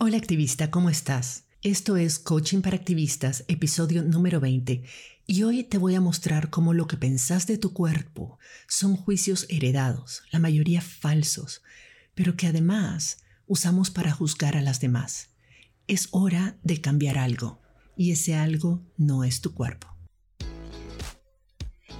[0.00, 1.42] Hola activista, ¿cómo estás?
[1.60, 4.84] Esto es Coaching para Activistas, episodio número 20,
[5.26, 8.38] y hoy te voy a mostrar cómo lo que pensás de tu cuerpo
[8.68, 11.62] son juicios heredados, la mayoría falsos,
[12.14, 15.30] pero que además usamos para juzgar a las demás.
[15.88, 17.60] Es hora de cambiar algo,
[17.96, 19.88] y ese algo no es tu cuerpo.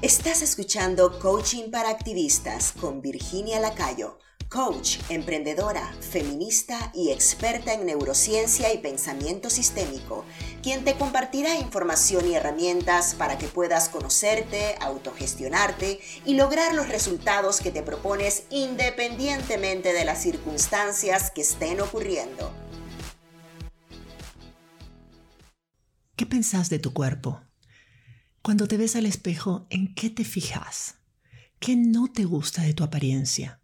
[0.02, 8.72] Estás escuchando Coaching para Activistas con Virginia Lacayo coach, emprendedora, feminista y experta en neurociencia
[8.72, 10.24] y pensamiento sistémico,
[10.62, 17.60] quien te compartirá información y herramientas para que puedas conocerte, autogestionarte y lograr los resultados
[17.60, 22.50] que te propones independientemente de las circunstancias que estén ocurriendo.
[26.16, 27.42] ¿Qué pensás de tu cuerpo?
[28.40, 30.94] Cuando te ves al espejo, ¿en qué te fijas?
[31.58, 33.57] ¿Qué no te gusta de tu apariencia?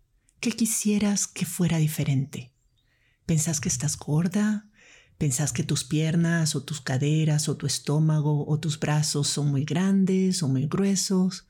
[0.45, 2.53] ¿Qué quisieras que fuera diferente?
[3.25, 4.69] ¿Pensás que estás gorda?
[5.17, 9.65] ¿Pensás que tus piernas o tus caderas o tu estómago o tus brazos son muy
[9.65, 11.47] grandes o muy gruesos?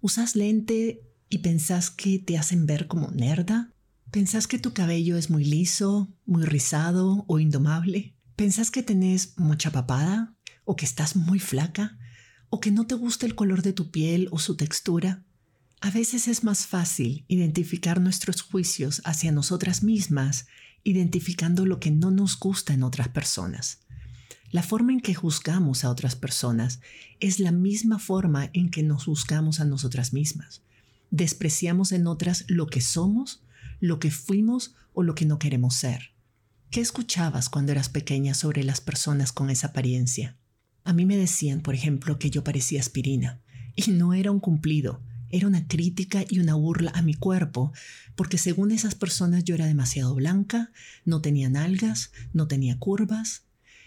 [0.00, 3.72] ¿Usas lente y pensás que te hacen ver como nerda?
[4.10, 8.16] ¿Pensás que tu cabello es muy liso, muy rizado o indomable?
[8.34, 10.34] ¿Pensás que tenés mucha papada?
[10.64, 11.96] ¿O que estás muy flaca?
[12.50, 15.24] ¿O que no te gusta el color de tu piel o su textura?
[15.80, 20.46] A veces es más fácil identificar nuestros juicios hacia nosotras mismas
[20.84, 23.80] identificando lo que no nos gusta en otras personas.
[24.50, 26.80] La forma en que juzgamos a otras personas
[27.20, 30.62] es la misma forma en que nos juzgamos a nosotras mismas.
[31.10, 33.42] Despreciamos en otras lo que somos,
[33.80, 36.12] lo que fuimos o lo que no queremos ser.
[36.70, 40.36] ¿Qué escuchabas cuando eras pequeña sobre las personas con esa apariencia?
[40.84, 43.40] A mí me decían, por ejemplo, que yo parecía aspirina,
[43.76, 47.72] y no era un cumplido, era una crítica y una burla a mi cuerpo,
[48.16, 50.72] porque según esas personas yo era demasiado blanca,
[51.04, 53.44] no tenía nalgas, no tenía curvas.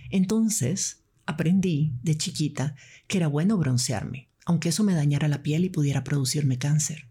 [0.09, 2.75] Entonces aprendí de chiquita
[3.07, 7.07] que era bueno broncearme, aunque eso me dañara la piel y pudiera producirme cáncer.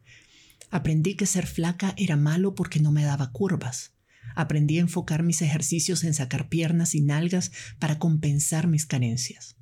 [0.70, 3.92] Aprendí que ser flaca era malo porque no me daba curvas.
[4.36, 7.50] Aprendí a enfocar mis ejercicios en sacar piernas y nalgas
[7.80, 9.56] para compensar mis carencias.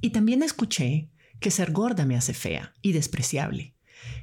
[0.00, 1.10] Y también escuché
[1.40, 3.74] que ser gorda me hace fea y despreciable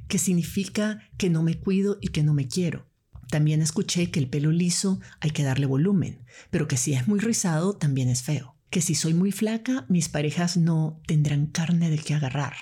[0.07, 2.87] que significa que no me cuido y que no me quiero.
[3.29, 6.19] También escuché que el pelo liso hay que darle volumen,
[6.49, 8.55] pero que si es muy rizado también es feo.
[8.69, 12.55] Que si soy muy flaca, mis parejas no tendrán carne de que agarrar,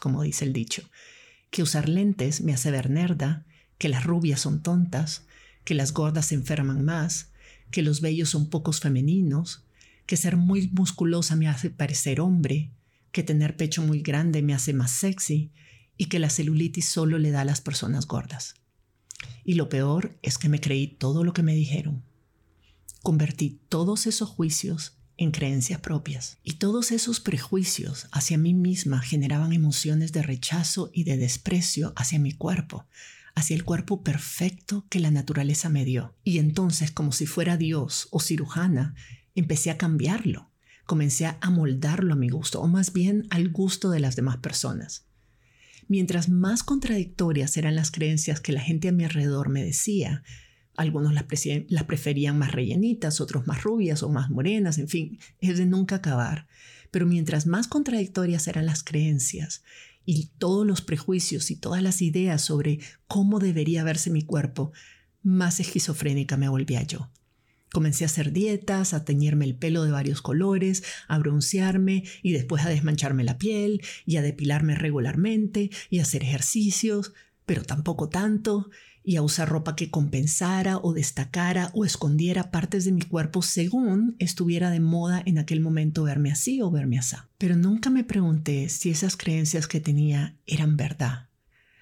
[0.00, 0.88] como dice el dicho.
[1.50, 3.46] Que usar lentes me hace ver nerda,
[3.78, 5.26] que las rubias son tontas,
[5.64, 7.30] que las gordas se enferman más,
[7.70, 9.64] que los bellos son pocos femeninos,
[10.06, 12.70] que ser muy musculosa me hace parecer hombre,
[13.10, 15.50] que tener pecho muy grande me hace más sexy,
[15.96, 18.54] y que la celulitis solo le da a las personas gordas.
[19.44, 22.02] Y lo peor es que me creí todo lo que me dijeron.
[23.02, 26.38] Convertí todos esos juicios en creencias propias.
[26.42, 32.18] Y todos esos prejuicios hacia mí misma generaban emociones de rechazo y de desprecio hacia
[32.18, 32.86] mi cuerpo,
[33.34, 36.14] hacia el cuerpo perfecto que la naturaleza me dio.
[36.24, 38.94] Y entonces, como si fuera Dios o cirujana,
[39.34, 40.50] empecé a cambiarlo.
[40.86, 45.06] Comencé a moldarlo a mi gusto, o más bien al gusto de las demás personas.
[45.88, 50.22] Mientras más contradictorias eran las creencias que la gente a mi alrededor me decía,
[50.76, 51.24] algunos las,
[51.84, 56.48] preferían más rellenitas, otros más rubias o más morenas, en fin, es de nunca acabar.
[56.90, 59.62] Pero mientras más contradictorias eran las creencias
[60.04, 64.72] y todos los prejuicios y todas las ideas sobre cómo debería verse mi cuerpo,
[65.22, 67.10] más esquizofrénica me volvía yo.
[67.74, 72.64] Comencé a hacer dietas, a teñirme el pelo de varios colores, a broncearme y después
[72.64, 77.14] a desmancharme la piel y a depilarme regularmente y a hacer ejercicios,
[77.46, 78.70] pero tampoco tanto,
[79.02, 84.14] y a usar ropa que compensara o destacara o escondiera partes de mi cuerpo según
[84.20, 87.16] estuviera de moda en aquel momento verme así o verme así.
[87.38, 91.28] Pero nunca me pregunté si esas creencias que tenía eran verdad.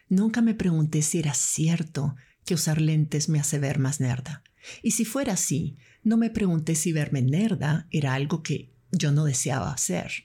[0.08, 4.42] Nunca me pregunté si era cierto que usar lentes me hace ver más nerda.
[4.82, 9.24] Y si fuera así, no me pregunté si verme nerda era algo que yo no
[9.24, 10.24] deseaba hacer.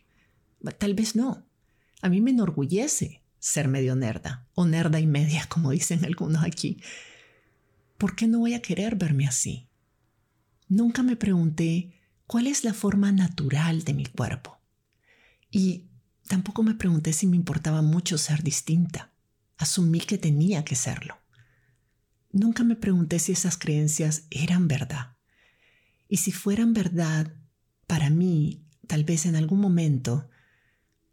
[0.77, 1.45] Tal vez no.
[2.01, 6.81] A mí me enorgullece ser medio nerda, o nerda y media, como dicen algunos aquí.
[7.97, 9.67] ¿Por qué no voy a querer verme así?
[10.67, 11.93] Nunca me pregunté
[12.25, 14.59] cuál es la forma natural de mi cuerpo.
[15.49, 15.85] Y
[16.27, 19.11] tampoco me pregunté si me importaba mucho ser distinta.
[19.57, 21.17] Asumí que tenía que serlo.
[22.37, 25.17] Nunca me pregunté si esas creencias eran verdad.
[26.07, 27.33] Y si fueran verdad,
[27.87, 30.29] para mí, tal vez en algún momento,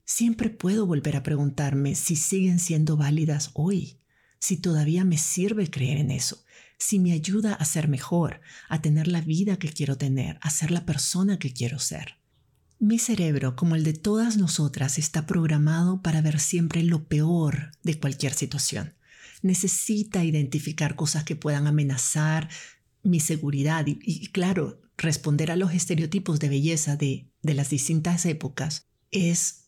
[0.05, 4.03] siempre puedo volver a preguntarme si siguen siendo válidas hoy,
[4.39, 6.45] si todavía me sirve creer en eso,
[6.79, 10.71] si me ayuda a ser mejor, a tener la vida que quiero tener, a ser
[10.71, 12.19] la persona que quiero ser.
[12.79, 17.99] Mi cerebro, como el de todas nosotras, está programado para ver siempre lo peor de
[17.99, 18.93] cualquier situación.
[19.45, 22.49] Necesita identificar cosas que puedan amenazar
[23.03, 28.87] mi seguridad y, claro, responder a los estereotipos de belleza de, de las distintas épocas
[29.11, 29.67] es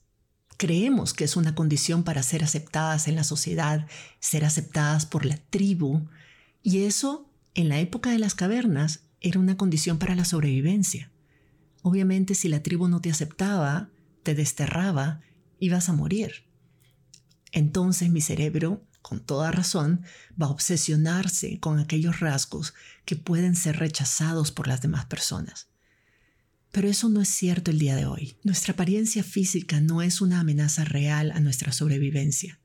[0.57, 3.87] creemos que es una condición para ser aceptadas en la sociedad,
[4.19, 6.09] ser aceptadas por la tribu,
[6.63, 11.13] y eso en la época de las cavernas era una condición para la sobrevivencia.
[11.83, 13.91] Obviamente si la tribu no te aceptaba,
[14.23, 15.21] te desterraba,
[15.61, 16.47] ibas a morir.
[17.53, 20.03] Entonces mi cerebro, con toda razón,
[20.41, 22.75] va a obsesionarse con aquellos rasgos
[23.05, 25.69] que pueden ser rechazados por las demás personas.
[26.73, 28.37] Pero eso no es cierto el día de hoy.
[28.43, 32.59] Nuestra apariencia física no es una amenaza real a nuestra sobrevivencia.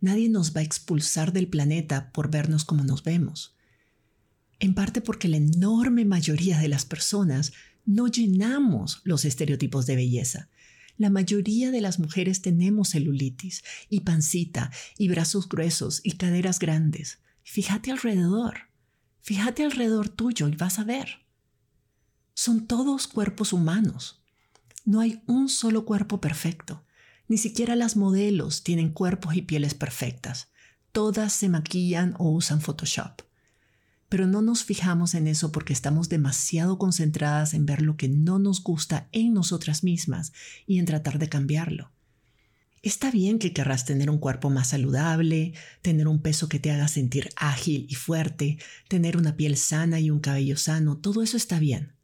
[0.00, 3.54] Nadie nos va a expulsar del planeta por vernos como nos vemos.
[4.58, 7.52] En parte porque la enorme mayoría de las personas
[7.86, 10.48] no llenamos los estereotipos de belleza.
[10.96, 17.18] La mayoría de las mujeres tenemos celulitis y pancita y brazos gruesos y caderas grandes.
[17.42, 18.68] Fíjate alrededor,
[19.20, 21.26] fíjate alrededor tuyo y vas a ver.
[22.34, 24.22] Son todos cuerpos humanos.
[24.84, 26.84] No hay un solo cuerpo perfecto.
[27.26, 30.48] Ni siquiera las modelos tienen cuerpos y pieles perfectas.
[30.92, 33.22] Todas se maquillan o usan Photoshop
[34.14, 38.38] pero no nos fijamos en eso porque estamos demasiado concentradas en ver lo que no
[38.38, 40.32] nos gusta en nosotras mismas
[40.68, 41.90] y en tratar de cambiarlo.
[42.80, 45.52] Está bien que querrás tener un cuerpo más saludable,
[45.82, 50.12] tener un peso que te haga sentir ágil y fuerte, tener una piel sana y
[50.12, 51.94] un cabello sano, todo eso está bien.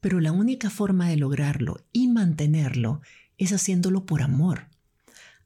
[0.00, 3.02] Pero la única forma de lograrlo y mantenerlo
[3.38, 4.66] es haciéndolo por amor,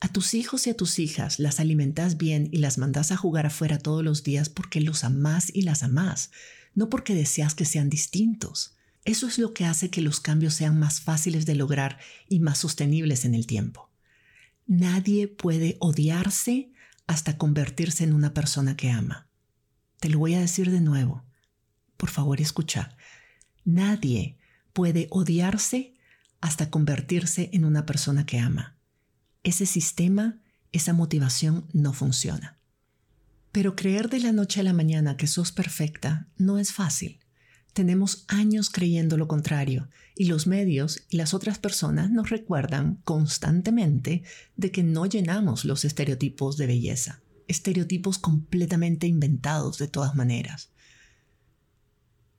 [0.00, 3.46] a tus hijos y a tus hijas las alimentas bien y las mandas a jugar
[3.46, 6.30] afuera todos los días porque los amás y las amás,
[6.74, 8.76] no porque deseas que sean distintos.
[9.04, 11.98] Eso es lo que hace que los cambios sean más fáciles de lograr
[12.28, 13.90] y más sostenibles en el tiempo.
[14.66, 16.72] Nadie puede odiarse
[17.06, 19.28] hasta convertirse en una persona que ama.
[20.00, 21.24] Te lo voy a decir de nuevo.
[21.96, 22.96] Por favor, escucha.
[23.64, 24.36] Nadie
[24.72, 25.94] puede odiarse
[26.40, 28.75] hasta convertirse en una persona que ama
[29.46, 30.40] ese sistema,
[30.72, 32.58] esa motivación no funciona.
[33.52, 37.20] Pero creer de la noche a la mañana que sos perfecta no es fácil.
[37.72, 44.24] Tenemos años creyendo lo contrario y los medios y las otras personas nos recuerdan constantemente
[44.56, 50.72] de que no llenamos los estereotipos de belleza, estereotipos completamente inventados de todas maneras.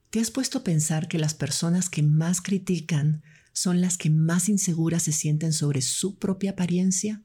[0.10, 4.48] ¿Te has puesto a pensar que las personas que más critican son las que más
[4.48, 7.24] inseguras se sienten sobre su propia apariencia?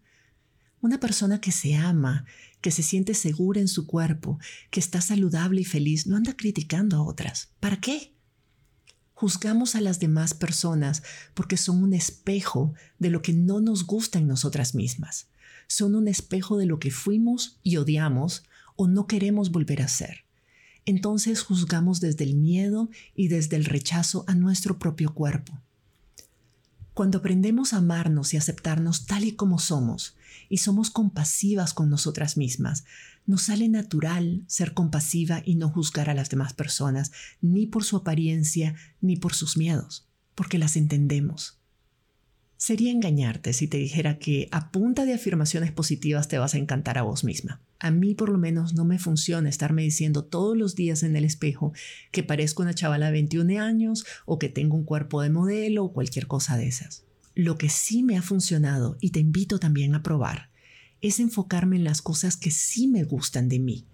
[0.80, 2.24] Una persona que se ama,
[2.60, 4.40] que se siente segura en su cuerpo,
[4.72, 7.52] que está saludable y feliz, no anda criticando a otras.
[7.60, 8.16] ¿Para qué?
[9.14, 14.18] Juzgamos a las demás personas porque son un espejo de lo que no nos gusta
[14.18, 15.28] en nosotras mismas.
[15.68, 18.42] Son un espejo de lo que fuimos y odiamos
[18.74, 20.24] o no queremos volver a ser.
[20.84, 25.60] Entonces juzgamos desde el miedo y desde el rechazo a nuestro propio cuerpo.
[26.94, 30.16] Cuando aprendemos a amarnos y aceptarnos tal y como somos,
[30.48, 32.84] y somos compasivas con nosotras mismas,
[33.26, 37.96] nos sale natural ser compasiva y no juzgar a las demás personas, ni por su
[37.96, 41.58] apariencia, ni por sus miedos, porque las entendemos.
[42.58, 46.98] Sería engañarte si te dijera que a punta de afirmaciones positivas te vas a encantar
[46.98, 47.60] a vos misma.
[47.82, 51.24] A mí por lo menos no me funciona estarme diciendo todos los días en el
[51.24, 51.72] espejo
[52.12, 55.92] que parezco una chavala de 21 años o que tengo un cuerpo de modelo o
[55.92, 57.02] cualquier cosa de esas.
[57.34, 60.48] Lo que sí me ha funcionado y te invito también a probar
[61.00, 63.84] es enfocarme en las cosas que sí me gustan de mí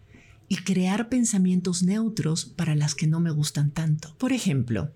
[0.49, 4.14] y crear pensamientos neutros para las que no me gustan tanto.
[4.18, 4.92] Por ejemplo,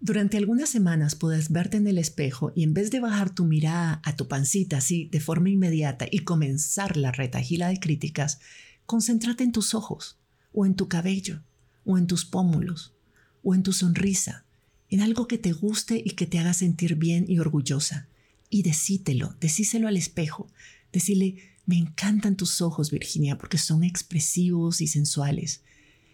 [0.00, 4.00] durante algunas semanas puedes verte en el espejo y en vez de bajar tu mirada
[4.04, 8.38] a tu pancita así de forma inmediata y comenzar la retagila de críticas,
[8.84, 10.18] concéntrate en tus ojos,
[10.52, 11.42] o en tu cabello,
[11.84, 12.94] o en tus pómulos,
[13.42, 14.44] o en tu sonrisa,
[14.90, 18.08] en algo que te guste y que te haga sentir bien y orgullosa.
[18.48, 20.48] Y decítelo, decíselo al espejo,
[20.92, 21.36] decirle,
[21.66, 25.62] me encantan tus ojos, Virginia, porque son expresivos y sensuales.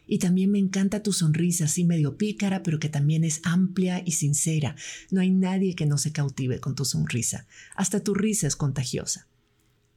[0.06, 4.12] Y también me encanta tu sonrisa, así medio pícara, pero que también es amplia y
[4.12, 4.76] sincera.
[5.10, 7.46] No hay nadie que no se cautive con tu sonrisa.
[7.76, 9.28] Hasta tu risa es contagiosa.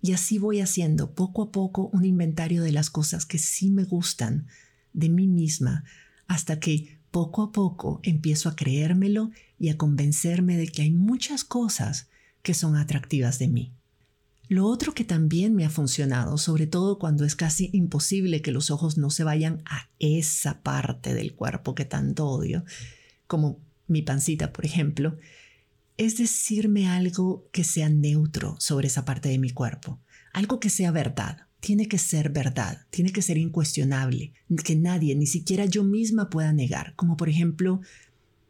[0.02, 3.84] Y así voy haciendo poco a poco un inventario de las cosas que sí me
[3.84, 4.48] gustan
[4.94, 5.84] de mí misma,
[6.28, 11.44] hasta que poco a poco empiezo a creérmelo y a convencerme de que hay muchas
[11.44, 12.08] cosas
[12.44, 13.74] que son atractivas de mí.
[14.48, 18.70] Lo otro que también me ha funcionado, sobre todo cuando es casi imposible que los
[18.70, 22.64] ojos no se vayan a esa parte del cuerpo que tanto odio,
[23.28, 25.18] como mi pancita, por ejemplo,
[25.98, 30.00] es decirme algo que sea neutro sobre esa parte de mi cuerpo,
[30.34, 31.48] algo que sea verdad.
[31.62, 34.34] Tiene que ser verdad, tiene que ser incuestionable,
[34.64, 37.82] que nadie, ni siquiera yo misma pueda negar, como por ejemplo,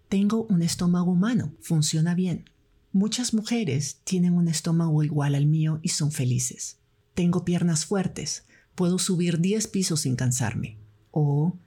[0.09, 2.49] tengo un estómago humano, funciona bien.
[2.95, 6.77] Muchas mujeres tienen un estómago igual al mío y son felices.
[7.13, 10.77] Tengo piernas fuertes, puedo subir 10 pisos sin cansarme.
[11.11, 11.57] O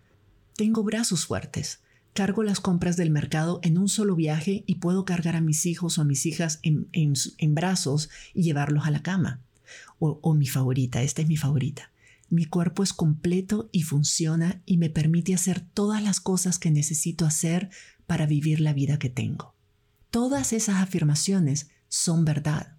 [0.56, 1.80] tengo brazos fuertes,
[2.14, 5.98] cargo las compras del mercado en un solo viaje y puedo cargar a mis hijos
[5.98, 9.42] o a mis hijas en, brazos y llevarlos a la cama.
[9.98, 11.92] O, o mi favorita, esta es mi favorita.
[12.30, 17.26] Mi cuerpo es completo y funciona y me permite hacer todas las cosas que necesito
[17.26, 17.68] hacer
[18.06, 19.57] para vivir la vida que tengo.
[20.10, 22.76] Todas esas afirmaciones son verdad.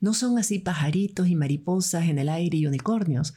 [0.00, 3.34] No son así pajaritos y mariposas en el aire y unicornios,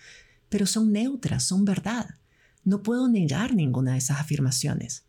[0.49, 2.15] pero son neutras, son verdad.
[2.63, 5.05] No puedo negar ninguna de esas afirmaciones.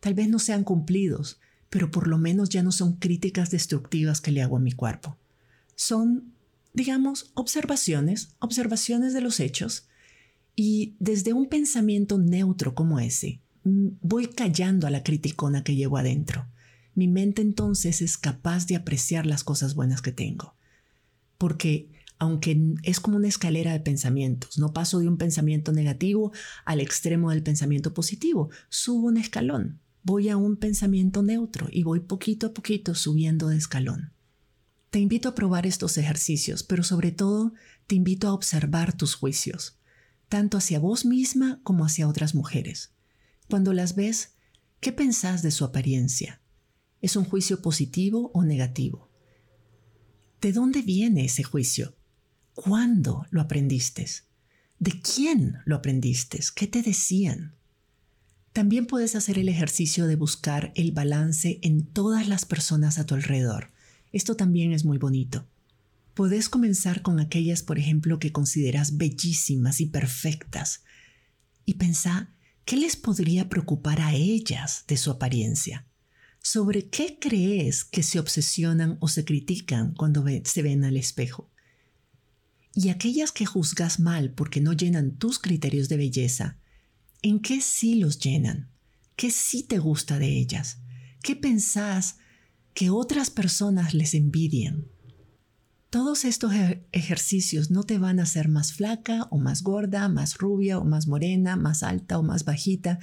[0.00, 4.32] Tal vez no sean cumplidos, pero por lo menos ya no son críticas destructivas que
[4.32, 5.16] le hago a mi cuerpo.
[5.76, 6.34] Son,
[6.74, 9.86] digamos, observaciones, observaciones de los hechos,
[10.56, 15.96] y desde un pensamiento neutro como ese, mm, voy callando a la criticona que llevo
[15.96, 16.46] adentro.
[17.00, 20.54] Mi mente entonces es capaz de apreciar las cosas buenas que tengo.
[21.38, 26.30] Porque aunque es como una escalera de pensamientos, no paso de un pensamiento negativo
[26.66, 32.00] al extremo del pensamiento positivo, subo un escalón voy a un pensamiento neutro y voy
[32.00, 34.12] poquito a poquito subiendo de escalón.
[34.90, 37.54] Te invito a probar estos ejercicios, pero sobre todo
[37.86, 39.78] te invito a observar tus juicios,
[40.28, 42.92] tanto hacia vos misma como hacia otras mujeres.
[43.48, 44.34] Cuando las ves,
[44.80, 46.42] ¿qué pensás de su apariencia?
[47.00, 49.10] ¿Es un juicio positivo o negativo?
[50.40, 51.94] ¿De dónde viene ese juicio?
[52.54, 54.06] ¿Cuándo lo aprendiste?
[54.78, 56.40] ¿De quién lo aprendiste?
[56.54, 57.54] ¿Qué te decían?
[58.52, 63.14] También puedes hacer el ejercicio de buscar el balance en todas las personas a tu
[63.14, 63.70] alrededor.
[64.12, 65.46] Esto también es muy bonito.
[66.14, 70.82] Puedes comenzar con aquellas, por ejemplo, que consideras bellísimas y perfectas
[71.64, 75.86] y pensar qué les podría preocupar a ellas de su apariencia.
[76.42, 81.50] ¿Sobre qué crees que se obsesionan o se critican cuando se ven al espejo?
[82.74, 86.60] Y aquellas que juzgas mal porque no llenan tus criterios de belleza,
[87.22, 88.70] ¿En qué sí los llenan?
[89.14, 90.78] ¿Qué sí te gusta de ellas?
[91.22, 92.16] ¿Qué pensás
[92.72, 94.86] que otras personas les envidian?
[95.90, 96.54] Todos estos
[96.92, 101.08] ejercicios no te van a hacer más flaca o más gorda, más rubia o más
[101.08, 103.00] morena, más alta o más bajita,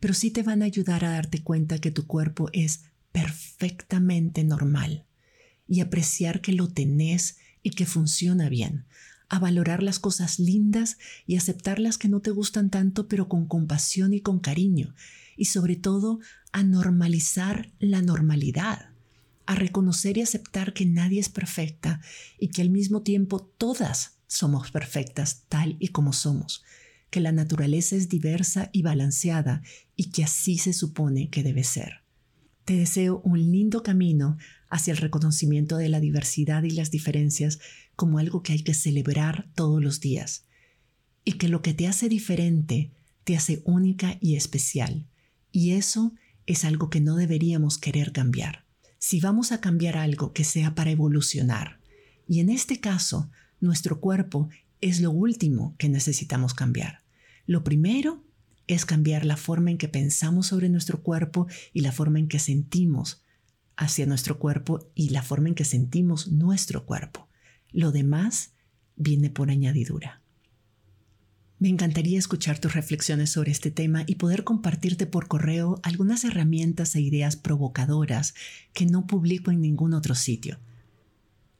[0.00, 5.04] pero sí te van a ayudar a darte cuenta que tu cuerpo es perfectamente normal
[5.66, 8.86] y apreciar que lo tenés y que funciona bien,
[9.28, 13.46] a valorar las cosas lindas y aceptar las que no te gustan tanto, pero con
[13.46, 14.94] compasión y con cariño,
[15.36, 16.20] y sobre todo
[16.52, 18.90] a normalizar la normalidad,
[19.46, 22.00] a reconocer y aceptar que nadie es perfecta
[22.38, 26.64] y que al mismo tiempo todas somos perfectas tal y como somos,
[27.10, 29.62] que la naturaleza es diversa y balanceada
[29.96, 32.02] y que así se supone que debe ser.
[32.64, 34.36] Te deseo un lindo camino
[34.68, 37.58] hacia el reconocimiento de la diversidad y las diferencias
[37.96, 40.44] como algo que hay que celebrar todos los días
[41.24, 42.92] y que lo que te hace diferente
[43.24, 45.06] te hace única y especial.
[45.52, 46.14] Y eso
[46.46, 48.64] es algo que no deberíamos querer cambiar.
[48.98, 51.80] Si vamos a cambiar algo que sea para evolucionar,
[52.26, 54.48] y en este caso, nuestro cuerpo
[54.80, 57.02] es lo último que necesitamos cambiar.
[57.46, 58.24] Lo primero
[58.66, 62.38] es cambiar la forma en que pensamos sobre nuestro cuerpo y la forma en que
[62.38, 63.24] sentimos
[63.76, 67.28] hacia nuestro cuerpo y la forma en que sentimos nuestro cuerpo.
[67.70, 68.52] Lo demás
[68.96, 70.22] viene por añadidura.
[71.60, 76.94] Me encantaría escuchar tus reflexiones sobre este tema y poder compartirte por correo algunas herramientas
[76.94, 78.34] e ideas provocadoras
[78.72, 80.60] que no publico en ningún otro sitio.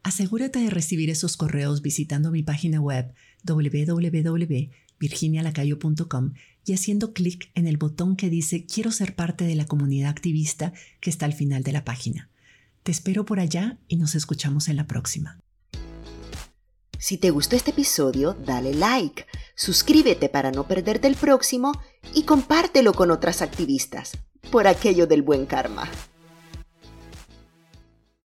[0.03, 3.13] Asegúrate de recibir esos correos visitando mi página web
[3.45, 9.67] www virginialacayo.com y haciendo clic en el botón que dice Quiero ser parte de la
[9.67, 12.29] comunidad activista que está al final de la página.
[12.83, 15.39] Te espero por allá y nos escuchamos en la próxima.
[16.99, 19.25] Si te gustó este episodio, dale like,
[19.55, 21.73] suscríbete para no perderte el próximo
[22.13, 24.19] y compártelo con otras activistas,
[24.51, 25.89] por aquello del buen karma.